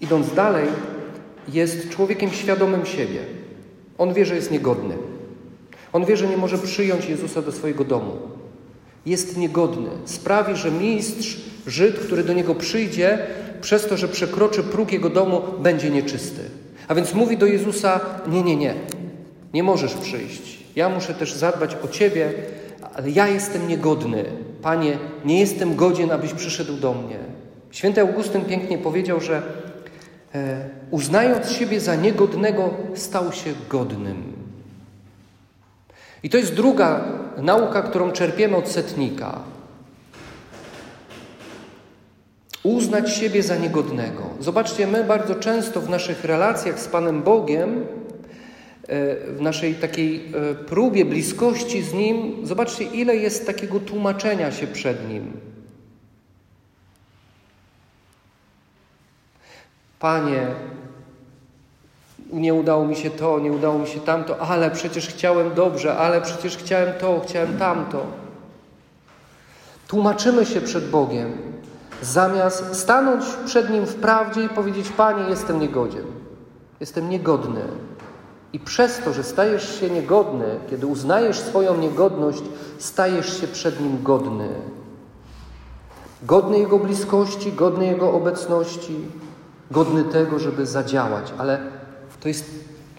idąc 0.00 0.34
dalej, 0.34 0.68
jest 1.48 1.90
człowiekiem 1.90 2.30
świadomym 2.30 2.86
siebie. 2.86 3.20
On 3.98 4.14
wie, 4.14 4.26
że 4.26 4.34
jest 4.34 4.50
niegodny. 4.50 4.96
On 5.92 6.04
wie, 6.04 6.16
że 6.16 6.28
nie 6.28 6.36
może 6.36 6.58
przyjąć 6.58 7.08
Jezusa 7.08 7.42
do 7.42 7.52
swojego 7.52 7.84
domu. 7.84 8.16
Jest 9.06 9.36
niegodny. 9.36 9.90
Sprawi, 10.04 10.56
że 10.56 10.70
mistrz, 10.70 11.36
Żyd, 11.66 11.98
który 11.98 12.24
do 12.24 12.32
niego 12.32 12.54
przyjdzie, 12.54 13.18
przez 13.60 13.86
to, 13.86 13.96
że 13.96 14.08
przekroczy 14.08 14.62
próg 14.62 14.92
jego 14.92 15.10
domu, 15.10 15.42
będzie 15.62 15.90
nieczysty. 15.90 16.40
A 16.88 16.94
więc 16.94 17.14
mówi 17.14 17.36
do 17.36 17.46
Jezusa: 17.46 18.00
Nie, 18.26 18.42
nie, 18.42 18.56
nie, 18.56 18.74
nie 19.54 19.62
możesz 19.62 19.94
przyjść. 19.94 20.58
Ja 20.76 20.88
muszę 20.88 21.14
też 21.14 21.32
zadbać 21.32 21.76
o 21.84 21.88
ciebie, 21.88 22.32
ale 22.94 23.10
ja 23.10 23.28
jestem 23.28 23.68
niegodny. 23.68 24.24
Panie, 24.62 24.98
nie 25.24 25.40
jestem 25.40 25.76
godzien, 25.76 26.10
abyś 26.10 26.32
przyszedł 26.32 26.76
do 26.76 26.94
mnie. 26.94 27.18
Święty 27.70 28.00
Augustyn 28.00 28.44
pięknie 28.44 28.78
powiedział, 28.78 29.20
że 29.20 29.42
uznając 30.90 31.50
siebie 31.50 31.80
za 31.80 31.94
niegodnego, 31.94 32.70
stał 32.94 33.32
się 33.32 33.54
godnym. 33.68 34.32
I 36.22 36.30
to 36.30 36.36
jest 36.36 36.54
druga 36.54 37.04
nauka, 37.36 37.82
którą 37.82 38.12
czerpiemy 38.12 38.56
od 38.56 38.68
setnika. 38.68 39.38
Uznać 42.62 43.14
siebie 43.14 43.42
za 43.42 43.56
niegodnego. 43.56 44.22
Zobaczcie, 44.40 44.86
my 44.86 45.04
bardzo 45.04 45.34
często 45.34 45.80
w 45.80 45.90
naszych 45.90 46.24
relacjach 46.24 46.80
z 46.80 46.88
Panem 46.88 47.22
Bogiem, 47.22 47.86
e, 48.88 49.16
w 49.32 49.40
naszej 49.40 49.74
takiej 49.74 50.32
e, 50.50 50.54
próbie 50.54 51.04
bliskości 51.04 51.82
z 51.82 51.92
Nim, 51.92 52.46
zobaczcie, 52.46 52.84
ile 52.84 53.16
jest 53.16 53.46
takiego 53.46 53.80
tłumaczenia 53.80 54.52
się 54.52 54.66
przed 54.66 55.08
Nim. 55.08 55.49
Panie, 60.00 60.46
nie 62.32 62.54
udało 62.54 62.84
mi 62.84 62.96
się 62.96 63.10
to, 63.10 63.38
nie 63.38 63.52
udało 63.52 63.78
mi 63.78 63.86
się 63.86 64.00
tamto, 64.00 64.38
ale 64.38 64.70
przecież 64.70 65.08
chciałem 65.08 65.54
dobrze, 65.54 65.98
ale 65.98 66.20
przecież 66.20 66.56
chciałem 66.56 66.92
to, 67.00 67.20
chciałem 67.26 67.58
tamto. 67.58 68.06
Tłumaczymy 69.88 70.46
się 70.46 70.60
przed 70.60 70.90
Bogiem, 70.90 71.32
zamiast 72.02 72.74
stanąć 72.74 73.24
przed 73.46 73.70
Nim 73.70 73.86
w 73.86 73.94
prawdzie 73.94 74.44
i 74.44 74.48
powiedzieć: 74.48 74.88
Panie, 74.88 75.30
jestem 75.30 75.60
niegodzien, 75.60 76.04
jestem 76.80 77.10
niegodny. 77.10 77.62
I 78.52 78.60
przez 78.60 78.98
to, 78.98 79.12
że 79.12 79.24
stajesz 79.24 79.80
się 79.80 79.90
niegodny, 79.90 80.60
kiedy 80.70 80.86
uznajesz 80.86 81.38
swoją 81.38 81.76
niegodność, 81.76 82.42
stajesz 82.78 83.40
się 83.40 83.48
przed 83.48 83.80
Nim 83.80 84.02
godny. 84.02 84.48
Godny 86.22 86.58
Jego 86.58 86.78
bliskości, 86.78 87.52
godny 87.52 87.86
Jego 87.86 88.12
obecności, 88.12 88.96
godny 89.70 90.04
tego, 90.04 90.38
żeby 90.38 90.66
zadziałać, 90.66 91.32
ale 91.38 91.58
to 92.20 92.28
jest 92.28 92.44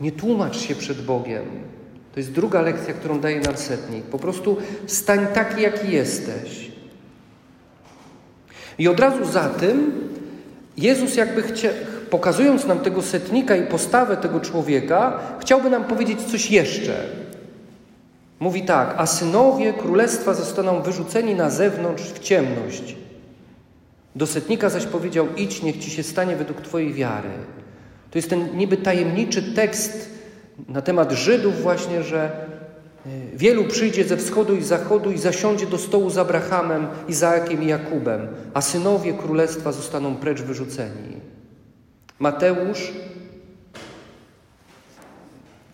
nie 0.01 0.11
tłumacz 0.11 0.57
się 0.57 0.75
przed 0.75 1.01
Bogiem. 1.01 1.45
To 2.13 2.19
jest 2.19 2.31
druga 2.31 2.61
lekcja, 2.61 2.93
którą 2.93 3.19
daje 3.19 3.39
nam 3.39 3.57
setnik. 3.57 4.03
Po 4.05 4.19
prostu 4.19 4.57
stań 4.87 5.27
taki, 5.33 5.61
jaki 5.61 5.91
jesteś. 5.91 6.71
I 8.77 8.87
od 8.87 8.99
razu 8.99 9.25
za 9.25 9.49
tym 9.49 9.91
Jezus 10.77 11.15
jakby 11.15 11.41
chcia, 11.41 11.69
pokazując 12.09 12.65
nam 12.65 12.79
tego 12.79 13.01
setnika 13.01 13.55
i 13.55 13.67
postawę 13.67 14.17
tego 14.17 14.39
człowieka, 14.39 15.19
chciałby 15.39 15.69
nam 15.69 15.83
powiedzieć 15.83 16.21
coś 16.21 16.51
jeszcze. 16.51 17.05
Mówi 18.39 18.61
tak, 18.61 18.93
a 18.97 19.05
synowie 19.05 19.73
królestwa 19.73 20.33
zostaną 20.33 20.81
wyrzuceni 20.81 21.35
na 21.35 21.49
zewnątrz 21.49 22.03
w 22.03 22.19
ciemność. 22.19 22.95
Do 24.15 24.27
setnika 24.27 24.69
zaś 24.69 24.85
powiedział: 24.85 25.27
Idź, 25.37 25.63
niech 25.63 25.77
ci 25.77 25.91
się 25.91 26.03
stanie 26.03 26.35
według 26.35 26.61
Twojej 26.61 26.93
wiary. 26.93 27.29
To 28.11 28.17
jest 28.17 28.29
ten 28.29 28.57
niby 28.57 28.77
tajemniczy 28.77 29.53
tekst 29.53 30.09
na 30.67 30.81
temat 30.81 31.11
Żydów, 31.11 31.61
właśnie, 31.61 32.03
że 32.03 32.47
e, 33.05 33.09
wielu 33.33 33.63
przyjdzie 33.63 34.03
ze 34.03 34.17
wschodu 34.17 34.55
i 34.55 34.63
zachodu 34.63 35.11
i 35.11 35.17
zasiądzie 35.17 35.65
do 35.65 35.77
stołu 35.77 36.09
z 36.09 36.17
Abrahamem, 36.17 36.87
Izaakiem 37.07 37.63
i 37.63 37.67
Jakubem, 37.67 38.27
a 38.53 38.61
synowie 38.61 39.13
królestwa 39.13 39.71
zostaną 39.71 40.15
precz 40.15 40.41
wyrzuceni. 40.41 41.21
Mateusz, 42.19 42.91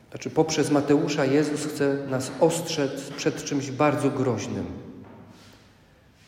znaczy 0.10 0.30
poprzez 0.30 0.72
Mateusza 0.72 1.26
Jezus 1.26 1.66
chce 1.66 1.98
nas 2.10 2.32
ostrzec 2.40 3.02
przed 3.18 3.44
czymś 3.44 3.72
bardzo 3.72 4.10
groźnym 4.10 4.87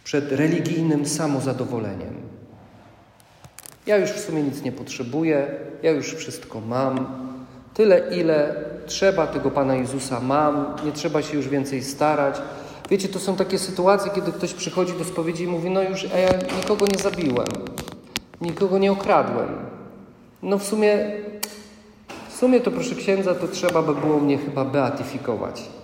przed 0.09 0.31
religijnym 0.31 1.05
samozadowoleniem. 1.05 2.15
Ja 3.85 3.97
już 3.97 4.09
w 4.09 4.19
sumie 4.19 4.43
nic 4.43 4.61
nie 4.61 4.71
potrzebuję, 4.71 5.47
ja 5.83 5.91
już 5.91 6.13
wszystko 6.13 6.61
mam. 6.61 7.07
Tyle, 7.73 8.15
ile 8.15 8.55
trzeba 8.85 9.27
tego 9.27 9.51
Pana 9.51 9.75
Jezusa 9.75 10.19
mam, 10.19 10.75
nie 10.85 10.91
trzeba 10.91 11.21
się 11.21 11.37
już 11.37 11.47
więcej 11.47 11.83
starać. 11.83 12.41
Wiecie, 12.89 13.09
to 13.09 13.19
są 13.19 13.35
takie 13.35 13.59
sytuacje, 13.59 14.11
kiedy 14.15 14.31
ktoś 14.31 14.53
przychodzi 14.53 14.93
do 14.93 15.03
spowiedzi 15.03 15.43
i 15.43 15.47
mówi: 15.47 15.69
No 15.69 15.83
już, 15.83 16.05
a 16.13 16.17
ja 16.17 16.29
nikogo 16.61 16.87
nie 16.87 16.97
zabiłem, 16.97 17.47
nikogo 18.41 18.77
nie 18.77 18.91
okradłem. 18.91 19.49
No 20.43 20.57
w 20.57 20.63
sumie, 20.63 21.11
w 22.29 22.35
sumie 22.35 22.59
to 22.59 22.71
proszę 22.71 22.95
księdza, 22.95 23.35
to 23.35 23.47
trzeba 23.47 23.81
by 23.81 23.95
było 23.95 24.19
mnie 24.19 24.37
chyba 24.37 24.65
beatyfikować. 24.65 25.78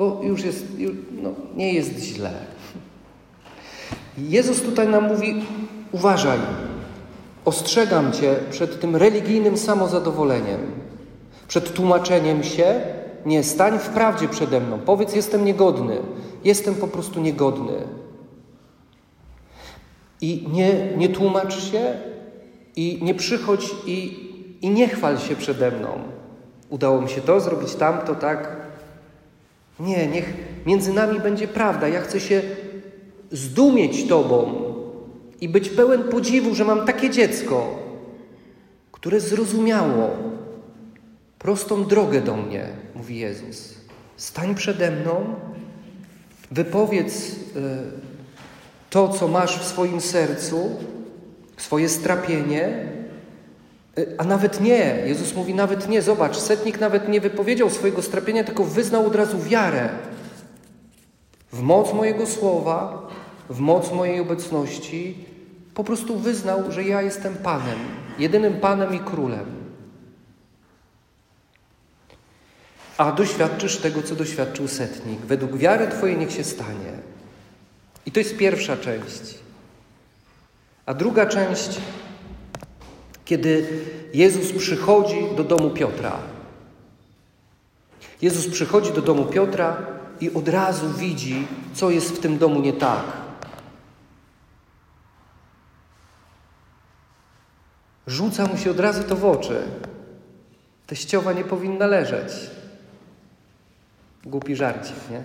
Bo 0.00 0.20
już 0.22 0.44
jest, 0.44 0.66
no, 1.22 1.30
nie 1.56 1.72
jest 1.72 1.98
źle. 1.98 2.32
Jezus 4.18 4.62
tutaj 4.62 4.88
nam 4.88 5.04
mówi: 5.04 5.44
uważaj, 5.92 6.38
ostrzegam 7.44 8.12
cię 8.12 8.36
przed 8.50 8.80
tym 8.80 8.96
religijnym 8.96 9.56
samozadowoleniem, 9.56 10.60
przed 11.48 11.74
tłumaczeniem 11.74 12.42
się. 12.42 12.80
Nie, 13.26 13.44
stań 13.44 13.78
w 13.78 13.88
prawdzie 13.88 14.28
przede 14.28 14.60
mną. 14.60 14.78
Powiedz: 14.78 15.14
Jestem 15.14 15.44
niegodny, 15.44 15.96
jestem 16.44 16.74
po 16.74 16.88
prostu 16.88 17.20
niegodny. 17.20 17.72
I 20.20 20.48
nie, 20.52 20.96
nie 20.96 21.08
tłumacz 21.08 21.70
się, 21.70 21.94
i 22.76 22.98
nie 23.02 23.14
przychodź 23.14 23.70
i, 23.86 24.28
i 24.62 24.70
nie 24.70 24.88
chwal 24.88 25.18
się 25.18 25.36
przede 25.36 25.70
mną. 25.70 25.88
Udało 26.70 27.00
mi 27.00 27.08
się 27.08 27.20
to 27.20 27.40
zrobić, 27.40 27.74
tamto, 27.74 28.14
tak. 28.14 28.59
Nie, 29.80 30.06
niech 30.06 30.34
między 30.66 30.92
nami 30.92 31.20
będzie 31.20 31.48
prawda. 31.48 31.88
Ja 31.88 32.00
chcę 32.00 32.20
się 32.20 32.42
zdumieć 33.30 34.08
Tobą 34.08 34.64
i 35.40 35.48
być 35.48 35.68
pełen 35.68 36.02
podziwu, 36.02 36.54
że 36.54 36.64
mam 36.64 36.86
takie 36.86 37.10
dziecko, 37.10 37.78
które 38.92 39.20
zrozumiało 39.20 40.10
prostą 41.38 41.84
drogę 41.84 42.20
do 42.20 42.36
mnie, 42.36 42.66
mówi 42.94 43.18
Jezus. 43.18 43.74
Stań 44.16 44.54
przede 44.54 44.90
mną, 44.90 45.34
wypowiedz 46.50 47.32
y, 47.32 47.36
to, 48.90 49.08
co 49.08 49.28
masz 49.28 49.58
w 49.58 49.64
swoim 49.64 50.00
sercu, 50.00 50.70
swoje 51.56 51.88
strapienie, 51.88 52.86
a 54.18 54.24
nawet 54.24 54.60
nie. 54.60 55.02
Jezus 55.06 55.34
mówi 55.34 55.54
nawet 55.54 55.88
nie. 55.88 56.02
Zobacz, 56.02 56.36
setnik 56.36 56.80
nawet 56.80 57.08
nie 57.08 57.20
wypowiedział 57.20 57.70
swojego 57.70 58.02
strapienia, 58.02 58.44
tylko 58.44 58.64
wyznał 58.64 59.06
od 59.06 59.14
razu 59.14 59.38
wiarę 59.38 59.88
w 61.52 61.62
moc 61.62 61.92
mojego 61.92 62.26
słowa, 62.26 63.08
w 63.50 63.58
moc 63.58 63.92
mojej 63.92 64.20
obecności. 64.20 65.24
Po 65.74 65.84
prostu 65.84 66.18
wyznał, 66.18 66.72
że 66.72 66.84
ja 66.84 67.02
jestem 67.02 67.36
Panem, 67.36 67.78
jedynym 68.18 68.60
Panem 68.60 68.94
i 68.94 68.98
Królem. 68.98 69.46
A 72.96 73.12
doświadczysz 73.12 73.76
tego, 73.76 74.02
co 74.02 74.16
doświadczył 74.16 74.68
setnik. 74.68 75.20
Według 75.20 75.56
wiary 75.56 75.88
Twojej 75.88 76.18
niech 76.18 76.32
się 76.32 76.44
stanie. 76.44 76.92
I 78.06 78.12
to 78.12 78.20
jest 78.20 78.36
pierwsza 78.36 78.76
część. 78.76 79.38
A 80.86 80.94
druga 80.94 81.26
część, 81.26 81.80
kiedy 83.30 83.68
Jezus 84.14 84.52
przychodzi 84.52 85.28
do 85.36 85.44
domu 85.44 85.70
Piotra. 85.70 86.18
Jezus 88.22 88.46
przychodzi 88.46 88.92
do 88.92 89.02
domu 89.02 89.24
Piotra 89.24 89.76
i 90.20 90.34
od 90.34 90.48
razu 90.48 90.90
widzi, 90.90 91.46
co 91.74 91.90
jest 91.90 92.10
w 92.10 92.18
tym 92.18 92.38
domu 92.38 92.60
nie 92.60 92.72
tak. 92.72 93.04
Rzuca 98.06 98.46
mu 98.46 98.56
się 98.56 98.70
od 98.70 98.80
razu 98.80 99.02
to 99.04 99.16
w 99.16 99.24
oczy. 99.24 99.62
Teściowa 100.86 101.32
nie 101.32 101.44
powinna 101.44 101.86
leżeć. 101.86 102.32
Głupi 104.24 104.56
żarcik, 104.56 104.96
nie? 105.10 105.22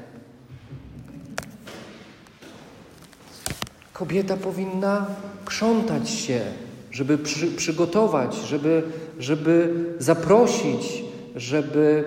Kobieta 3.93 4.38
powinna 4.38 5.07
krzątać 5.45 6.09
się, 6.09 6.64
żeby 6.95 7.17
przy, 7.17 7.47
przygotować, 7.47 8.35
żeby, 8.35 8.83
żeby 9.19 9.73
zaprosić, 9.99 11.03
żeby 11.35 12.03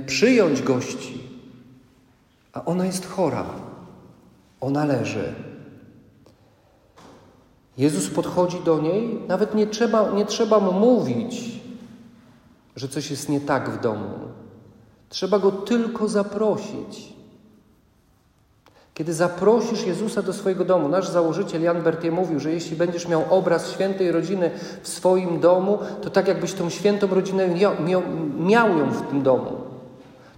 y, 0.00 0.04
przyjąć 0.06 0.62
gości. 0.62 1.20
A 2.52 2.64
ona 2.64 2.86
jest 2.86 3.06
chora. 3.06 3.44
Ona 4.60 4.84
leży. 4.84 5.34
Jezus 7.78 8.10
podchodzi 8.10 8.60
do 8.64 8.80
niej, 8.80 9.18
nawet 9.28 9.54
nie 9.54 9.66
trzeba, 9.66 10.10
nie 10.10 10.26
trzeba 10.26 10.60
mu 10.60 10.72
mówić, 10.72 11.60
że 12.76 12.88
coś 12.88 13.10
jest 13.10 13.28
nie 13.28 13.40
tak 13.40 13.70
w 13.70 13.80
domu. 13.80 14.10
Trzeba 15.08 15.38
go 15.38 15.52
tylko 15.52 16.08
zaprosić. 16.08 17.11
Kiedy 18.94 19.14
zaprosisz 19.14 19.86
Jezusa 19.86 20.22
do 20.22 20.32
swojego 20.32 20.64
domu, 20.64 20.88
nasz 20.88 21.08
założyciel 21.08 21.62
Jan 21.62 21.82
Bertie 21.82 22.10
mówił, 22.10 22.40
że 22.40 22.50
jeśli 22.50 22.76
będziesz 22.76 23.08
miał 23.08 23.24
obraz 23.30 23.70
świętej 23.70 24.12
rodziny 24.12 24.50
w 24.82 24.88
swoim 24.88 25.40
domu, 25.40 25.78
to 26.02 26.10
tak 26.10 26.28
jakbyś 26.28 26.52
tą 26.52 26.70
świętą 26.70 27.06
rodzinę 27.06 27.48
miał 28.38 28.78
ją 28.78 28.90
w 28.90 29.02
tym 29.10 29.22
domu. 29.22 29.50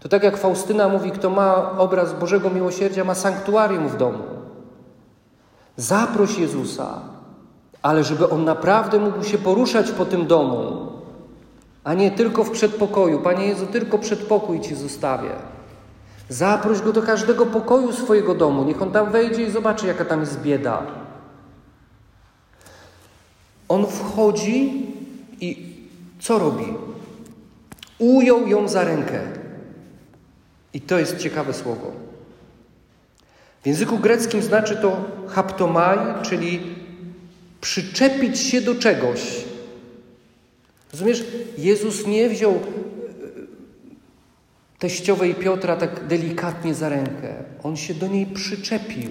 To 0.01 0.09
tak 0.09 0.23
jak 0.23 0.37
Faustyna 0.37 0.89
mówi, 0.89 1.11
kto 1.11 1.31
ma 1.31 1.79
obraz 1.79 2.13
Bożego 2.13 2.51
Miłosierdzia, 2.51 3.05
ma 3.05 3.15
sanktuarium 3.15 3.89
w 3.89 3.97
domu. 3.97 4.25
Zaproś 5.77 6.39
Jezusa, 6.39 7.01
ale 7.83 8.05
żeby 8.05 8.31
On 8.31 8.45
naprawdę 8.45 8.99
mógł 8.99 9.25
się 9.25 9.39
poruszać 9.39 9.91
po 9.91 10.05
tym 10.05 10.27
domu, 10.27 10.87
a 11.85 11.95
nie 11.95 12.11
tylko 12.11 12.45
w 12.45 12.51
przedpokoju. 12.51 13.21
Panie 13.21 13.47
Jezu, 13.47 13.67
tylko 13.67 13.99
przedpokój 13.99 14.61
Ci 14.61 14.75
zostawię. 14.75 15.54
Zaproś 16.29 16.81
go 16.81 16.93
do 16.93 17.03
każdego 17.03 17.47
pokoju 17.47 17.93
swojego 17.93 18.35
domu. 18.35 18.65
Niech 18.65 18.83
on 18.83 18.91
tam 18.91 19.13
wejdzie 19.13 19.43
i 19.43 19.51
zobaczy, 19.51 19.87
jaka 19.87 20.05
tam 20.05 20.21
jest 20.21 20.41
bieda. 20.41 20.87
On 23.69 23.87
wchodzi 23.87 24.87
i 25.41 25.75
co 26.21 26.39
robi? 26.39 26.75
Ujął 27.99 28.49
ją 28.49 28.69
za 28.69 28.85
rękę. 28.85 29.21
I 30.75 30.81
to 30.81 30.99
jest 30.99 31.19
ciekawe 31.19 31.55
słowo. 31.55 31.93
W 33.63 33.67
języku 33.67 33.99
greckim 33.99 34.43
znaczy 34.43 34.77
to 34.77 35.05
haptomai, 35.29 35.99
czyli 36.23 36.61
przyczepić 37.61 38.39
się 38.39 38.61
do 38.61 38.75
czegoś. 38.75 39.45
Rozumiesz? 40.93 41.25
Jezus 41.59 42.07
nie 42.07 42.29
wziął 42.29 42.61
teściowej 44.85 45.35
Piotra 45.35 45.77
tak 45.77 46.07
delikatnie 46.07 46.75
za 46.75 46.89
rękę. 46.89 47.35
On 47.63 47.77
się 47.77 47.95
do 47.95 48.07
niej 48.07 48.27
przyczepił. 48.27 49.11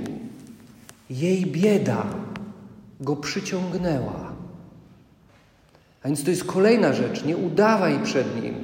Jej 1.09 1.45
bieda 1.45 2.05
go 3.01 3.15
przyciągnęła. 3.15 4.33
A 6.03 6.07
więc 6.07 6.23
to 6.23 6.29
jest 6.29 6.43
kolejna 6.43 6.93
rzecz. 6.93 7.25
Nie 7.25 7.37
udawaj 7.37 7.99
przed 8.03 8.43
nim. 8.43 8.55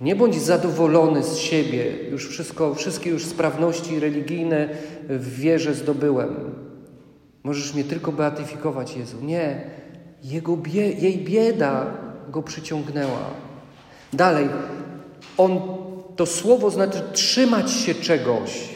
Nie 0.00 0.16
bądź 0.16 0.42
zadowolony 0.42 1.22
z 1.22 1.36
siebie. 1.36 1.84
Już 2.10 2.28
wszystko, 2.28 2.74
wszystkie 2.74 3.10
już 3.10 3.24
sprawności 3.24 4.00
religijne 4.00 4.68
w 5.08 5.38
wierze 5.38 5.74
zdobyłem. 5.74 6.34
Możesz 7.44 7.74
mnie 7.74 7.84
tylko 7.84 8.12
beatyfikować, 8.12 8.96
Jezu. 8.96 9.16
Nie. 9.22 9.70
Jego 10.22 10.56
bie 10.56 10.90
jej 10.90 11.18
bieda 11.18 11.86
go 12.28 12.42
przyciągnęła. 12.42 13.30
Dalej, 14.12 14.48
on, 15.36 15.60
to 16.16 16.26
słowo 16.26 16.70
znaczy 16.70 17.02
trzymać 17.12 17.72
się 17.72 17.94
czegoś, 17.94 18.68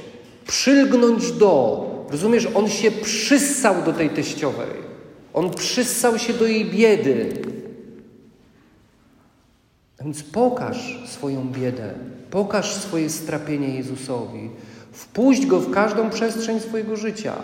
przylgnąć 0.47 1.33
do. 1.33 1.87
Rozumiesz, 2.11 2.49
on 2.55 2.69
się 2.69 2.91
przyssał 2.91 3.83
do 3.83 3.93
tej 3.93 4.11
teściowej. 4.11 4.91
On 5.35 5.51
przyssał 5.51 6.19
się 6.19 6.33
do 6.33 6.47
jej 6.47 6.65
biedy. 6.65 7.43
A 10.01 10.05
więc 10.05 10.23
pokaż 10.23 10.99
swoją 11.07 11.49
biedę, 11.53 11.95
pokaż 12.31 12.75
swoje 12.75 13.11
strapienie 13.11 13.69
Jezusowi, 13.69 14.51
wpuść 14.93 15.47
go 15.47 15.61
w 15.61 15.71
każdą 15.71 16.11
przestrzeń 16.11 16.61
swojego 16.61 16.97
życia. 16.97 17.35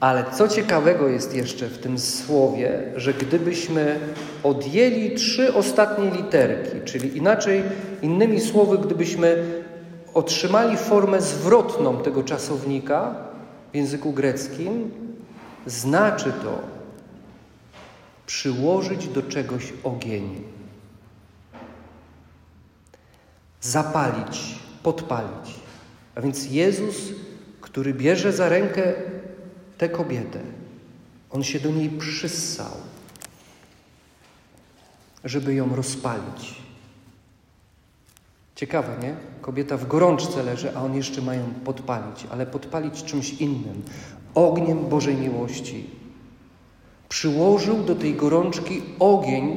Ale 0.00 0.24
co 0.32 0.48
ciekawego 0.48 1.08
jest 1.08 1.34
jeszcze 1.34 1.66
w 1.66 1.78
tym 1.78 1.98
słowie, 1.98 2.82
że 2.96 3.14
gdybyśmy 3.14 4.00
odjęli 4.42 5.14
trzy 5.14 5.54
ostatnie 5.54 6.10
literki, 6.10 6.80
czyli 6.84 7.16
inaczej, 7.16 7.62
innymi 8.02 8.40
słowy, 8.40 8.78
gdybyśmy 8.78 9.44
otrzymali 10.14 10.76
formę 10.76 11.20
zwrotną 11.20 12.02
tego 12.02 12.22
czasownika 12.22 13.14
w 13.72 13.76
języku 13.76 14.12
greckim, 14.12 14.90
znaczy 15.66 16.32
to 16.42 16.58
przyłożyć 18.26 19.08
do 19.08 19.22
czegoś 19.22 19.72
ogień. 19.84 20.42
Zapalić, 23.60 24.58
podpalić. 24.82 25.54
A 26.14 26.20
więc 26.20 26.50
Jezus, 26.50 26.96
który 27.60 27.94
bierze 27.94 28.32
za 28.32 28.48
rękę 28.48 28.92
tę 29.80 29.88
kobietę. 29.88 30.40
On 31.30 31.44
się 31.44 31.60
do 31.60 31.70
niej 31.70 31.90
przyssał, 31.90 32.72
żeby 35.24 35.54
ją 35.54 35.76
rozpalić. 35.76 36.54
Ciekawe, 38.54 38.96
nie? 39.02 39.14
Kobieta 39.40 39.76
w 39.76 39.88
gorączce 39.88 40.42
leży, 40.42 40.76
a 40.76 40.82
on 40.82 40.94
jeszcze 40.94 41.22
ma 41.22 41.34
ją 41.34 41.44
podpalić, 41.64 42.26
ale 42.30 42.46
podpalić 42.46 43.04
czymś 43.04 43.32
innym 43.32 43.82
ogniem 44.34 44.88
Bożej 44.88 45.16
miłości. 45.16 45.90
Przyłożył 47.08 47.84
do 47.84 47.94
tej 47.94 48.14
gorączki 48.14 48.82
ogień 48.98 49.56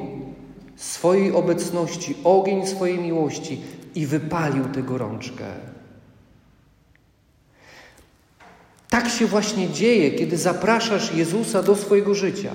swojej 0.75 1.31
obecności, 1.31 2.15
ogień 2.23 2.67
swojej 2.67 2.99
miłości 2.99 3.61
i 3.95 4.05
wypalił 4.07 4.65
tę 4.65 4.83
gorączkę. 4.83 5.72
Tak 8.93 9.09
się 9.09 9.25
właśnie 9.25 9.69
dzieje, 9.69 10.11
kiedy 10.11 10.37
zapraszasz 10.37 11.13
Jezusa 11.13 11.63
do 11.63 11.75
swojego 11.75 12.15
życia. 12.15 12.51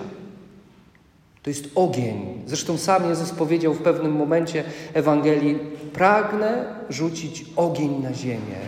To 1.42 1.50
jest 1.50 1.70
ogień. 1.74 2.42
Zresztą 2.46 2.78
sam 2.78 3.08
Jezus 3.08 3.30
powiedział 3.30 3.74
w 3.74 3.82
pewnym 3.82 4.12
momencie 4.12 4.64
Ewangelii: 4.94 5.58
Pragnę 5.92 6.64
rzucić 6.90 7.44
ogień 7.56 8.02
na 8.02 8.14
ziemię. 8.14 8.60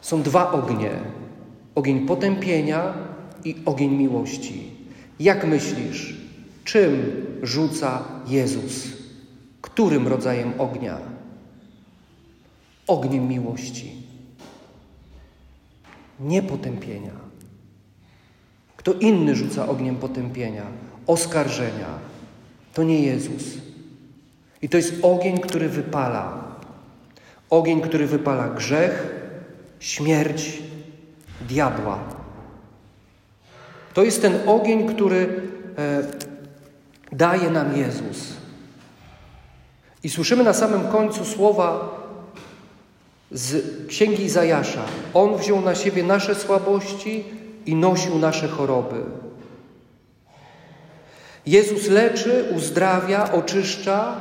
Są 0.00 0.22
dwa 0.22 0.52
ognie: 0.52 0.90
ogień 1.74 2.06
potępienia 2.06 2.94
i 3.44 3.56
ogień 3.64 3.90
miłości. 3.90 4.70
Jak 5.20 5.46
myślisz, 5.46 6.16
czym 6.64 7.12
rzuca 7.42 8.04
Jezus? 8.28 8.88
Którym 9.60 10.08
rodzajem 10.08 10.52
ognia? 10.58 10.98
Ogniem 12.86 13.28
miłości, 13.28 14.03
nie 16.20 16.42
potępienia. 16.42 17.12
Kto 18.76 18.92
inny 18.92 19.34
rzuca 19.34 19.68
ogniem 19.68 19.96
potępienia, 19.96 20.62
oskarżenia. 21.06 21.88
To 22.74 22.82
nie 22.82 23.02
Jezus. 23.02 23.44
I 24.62 24.68
to 24.68 24.76
jest 24.76 24.94
ogień, 25.02 25.38
który 25.38 25.68
wypala. 25.68 26.44
Ogień, 27.50 27.80
który 27.80 28.06
wypala 28.06 28.48
grzech, 28.48 29.14
śmierć, 29.80 30.62
diabła. 31.48 31.98
To 33.94 34.04
jest 34.04 34.22
ten 34.22 34.48
ogień, 34.48 34.88
który 34.88 35.42
e, 35.78 36.02
daje 37.12 37.50
nam 37.50 37.76
Jezus. 37.76 38.32
I 40.02 40.10
słyszymy 40.10 40.44
na 40.44 40.52
samym 40.52 40.88
końcu 40.88 41.24
słowa 41.24 42.03
z 43.34 43.64
księgi 43.88 44.24
Izajasza. 44.24 44.82
On 45.14 45.36
wziął 45.36 45.60
na 45.60 45.74
siebie 45.74 46.02
nasze 46.02 46.34
słabości 46.34 47.24
i 47.66 47.74
nosił 47.74 48.18
nasze 48.18 48.48
choroby. 48.48 49.00
Jezus 51.46 51.88
leczy, 51.88 52.44
uzdrawia, 52.56 53.32
oczyszcza, 53.32 54.20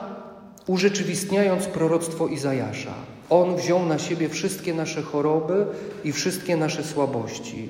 urzeczywistniając 0.68 1.66
proroctwo 1.66 2.28
Izajasza. 2.28 2.94
On 3.30 3.56
wziął 3.56 3.86
na 3.86 4.00
siebie 4.00 4.30
wszystkie 4.30 4.74
nasze 4.74 5.02
choroby 5.02 5.66
i 6.04 6.12
wszystkie 6.12 6.58
nasze 6.58 6.84
słabości. 6.84 7.70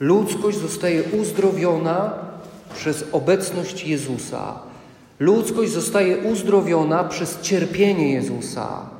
Ludzkość 0.00 0.58
zostaje 0.58 1.02
uzdrowiona 1.02 2.12
przez 2.74 3.04
obecność 3.12 3.84
Jezusa. 3.84 4.58
Ludzkość 5.18 5.72
zostaje 5.72 6.18
uzdrowiona 6.18 7.04
przez 7.04 7.40
cierpienie 7.40 8.12
Jezusa. 8.12 8.99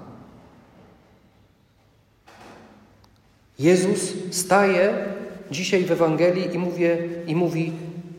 Jezus 3.60 4.12
staje 4.30 5.04
dzisiaj 5.50 5.84
w 5.84 5.92
Ewangelii 5.92 6.54
i, 6.54 6.58
mówię, 6.58 6.98
i 7.26 7.36
mówi: 7.36 7.72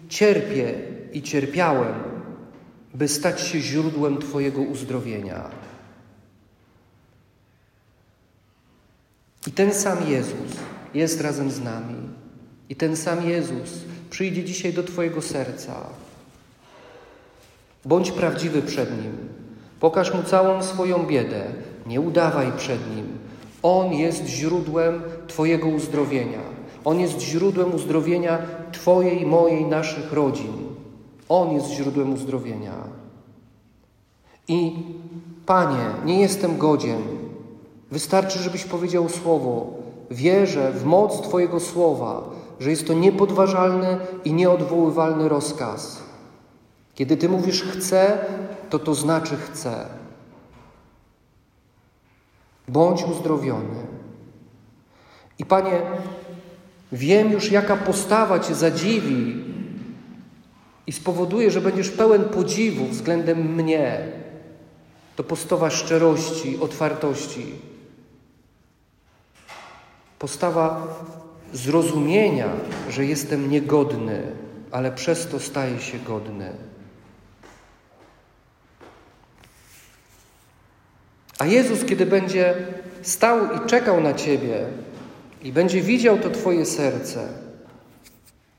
Cierpię 0.09 0.73
i 1.13 1.21
cierpiałem, 1.21 1.93
by 2.93 3.07
stać 3.07 3.41
się 3.41 3.59
źródłem 3.59 4.17
Twojego 4.17 4.61
uzdrowienia. 4.61 5.49
I 9.47 9.51
ten 9.51 9.73
sam 9.73 9.97
Jezus 10.09 10.51
jest 10.93 11.21
razem 11.21 11.51
z 11.51 11.61
nami. 11.61 12.09
I 12.69 12.75
ten 12.75 12.97
sam 12.97 13.29
Jezus 13.29 13.69
przyjdzie 14.09 14.43
dzisiaj 14.43 14.73
do 14.73 14.83
Twojego 14.83 15.21
serca. 15.21 15.75
Bądź 17.85 18.11
prawdziwy 18.11 18.61
przed 18.61 19.01
Nim. 19.01 19.17
Pokaż 19.79 20.13
Mu 20.13 20.23
całą 20.23 20.63
swoją 20.63 21.05
biedę. 21.05 21.43
Nie 21.85 22.01
udawaj 22.01 22.51
przed 22.57 22.95
Nim. 22.95 23.20
On 23.63 23.93
jest 23.93 24.25
źródłem 24.25 25.01
Twojego 25.27 25.67
uzdrowienia. 25.67 26.39
On 26.85 26.99
jest 26.99 27.19
źródłem 27.19 27.75
uzdrowienia 27.75 28.39
Twojej, 28.71 29.25
mojej, 29.25 29.65
naszych 29.65 30.13
rodzin. 30.13 30.53
On 31.29 31.51
jest 31.51 31.67
źródłem 31.67 32.13
uzdrowienia. 32.13 32.73
I 34.47 34.73
Panie, 35.45 35.85
nie 36.05 36.19
jestem 36.19 36.57
godzien. 36.57 37.01
Wystarczy, 37.91 38.39
żebyś 38.39 38.63
powiedział 38.63 39.09
słowo. 39.09 39.73
Wierzę 40.11 40.71
w 40.71 40.85
moc 40.85 41.21
Twojego 41.21 41.59
słowa, 41.59 42.23
że 42.59 42.69
jest 42.69 42.87
to 42.87 42.93
niepodważalny 42.93 43.97
i 44.25 44.33
nieodwoływalny 44.33 45.29
rozkaz. 45.29 46.03
Kiedy 46.95 47.17
Ty 47.17 47.29
mówisz 47.29 47.63
chcę, 47.63 48.17
to 48.69 48.79
to 48.79 48.95
znaczy 48.95 49.35
chcę. 49.35 50.00
Bądź 52.71 53.03
uzdrowiony. 53.03 53.75
I 55.39 55.45
Panie, 55.45 55.81
wiem 56.91 57.31
już, 57.31 57.51
jaka 57.51 57.77
postawa 57.77 58.39
Cię 58.39 58.55
zadziwi 58.55 59.43
i 60.87 60.91
spowoduje, 60.91 61.51
że 61.51 61.61
będziesz 61.61 61.89
pełen 61.89 62.23
podziwu 62.23 62.85
względem 62.85 63.55
mnie. 63.55 64.07
To 65.15 65.23
postawa 65.23 65.69
szczerości, 65.69 66.59
otwartości. 66.59 67.45
Postawa 70.19 70.87
zrozumienia, 71.53 72.49
że 72.89 73.05
jestem 73.05 73.49
niegodny, 73.49 74.21
ale 74.71 74.91
przez 74.91 75.27
to 75.27 75.39
staję 75.39 75.79
się 75.79 75.99
godny. 75.99 76.70
A 81.41 81.45
Jezus, 81.45 81.85
kiedy 81.85 82.05
będzie 82.05 82.55
stał 83.01 83.55
i 83.55 83.69
czekał 83.69 84.01
na 84.01 84.13
Ciebie 84.13 84.67
i 85.43 85.51
będzie 85.51 85.81
widział 85.81 86.17
to 86.19 86.29
Twoje 86.29 86.65
serce, 86.65 87.27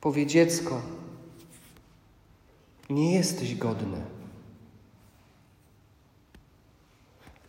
powie 0.00 0.26
dziecko, 0.26 0.82
nie 2.90 3.14
jesteś 3.14 3.54
godny, 3.54 4.00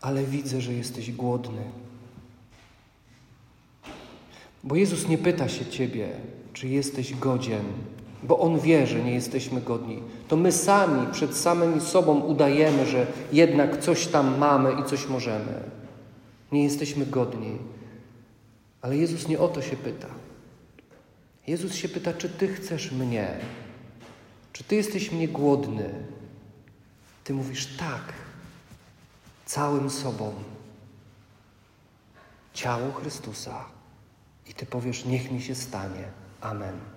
ale 0.01 0.23
widzę, 0.23 0.61
że 0.61 0.73
jesteś 0.73 1.11
głodny. 1.11 1.61
Bo 4.63 4.75
Jezus 4.75 5.07
nie 5.07 5.17
pyta 5.17 5.49
się 5.49 5.65
Ciebie, 5.65 6.09
czy 6.53 6.67
jesteś 6.67 7.15
godzien, 7.15 7.63
bo 8.23 8.39
On 8.39 8.59
wie, 8.59 8.88
że 8.88 9.03
nie 9.03 9.13
jesteśmy 9.13 9.62
godni. 9.62 10.03
To 10.27 10.36
my 10.36 10.51
sami 10.51 11.07
przed 11.12 11.38
samymi 11.38 11.81
sobą 11.81 12.19
udajemy, 12.19 12.86
że 12.86 13.07
jednak 13.31 13.79
coś 13.79 14.07
tam 14.07 14.38
mamy 14.38 14.73
i 14.81 14.83
coś 14.83 15.07
możemy. 15.07 15.63
Nie 16.51 16.63
jesteśmy 16.63 17.05
godni. 17.05 17.57
Ale 18.81 18.97
Jezus 18.97 19.27
nie 19.27 19.39
o 19.39 19.47
to 19.47 19.62
się 19.62 19.75
pyta. 19.75 20.07
Jezus 21.47 21.75
się 21.75 21.89
pyta, 21.89 22.13
czy 22.13 22.29
Ty 22.29 22.47
chcesz 22.47 22.91
mnie? 22.91 23.39
Czy 24.53 24.63
Ty 24.63 24.75
jesteś 24.75 25.12
mnie 25.12 25.27
głodny? 25.27 25.89
Ty 27.23 27.33
mówisz 27.33 27.77
tak, 27.77 28.13
całym 29.45 29.89
sobą. 29.89 30.33
Ciało 32.53 32.91
Chrystusa. 32.91 33.65
I 34.47 34.53
Ty 34.53 34.65
powiesz, 34.65 35.05
niech 35.05 35.31
mi 35.31 35.41
się 35.41 35.55
stanie. 35.55 36.03
Amen. 36.41 36.92